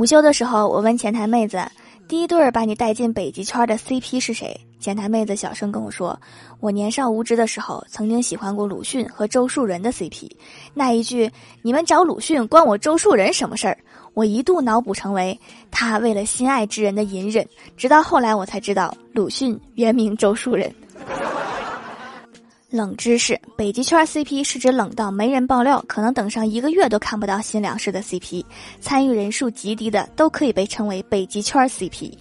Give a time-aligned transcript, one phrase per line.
[0.00, 1.62] 午休的时候，我问前台妹子
[2.08, 6.18] ：“第一对儿把你带进北极圈的 CP 是谁？”前台妹子小声跟我说
[6.58, 10.30] ：“我年少无知的时候，曾经喜欢过鲁迅和周树人的 CP。”
[10.72, 13.76] 那一句“你们找鲁迅，关我周树人什么事儿？”
[14.14, 15.38] 我一度脑补成为
[15.70, 17.46] 他为了心爱之人的隐忍。
[17.76, 20.74] 直到后来我才知道，鲁迅原名周树人。
[22.70, 28.44] 冷知识：北极圈 CP 是指冷到没人爆料，可能等上一个月都看不到新粮食的 CP。
[28.80, 32.12] 参与人数极低的都可以被称为北极圈 CP。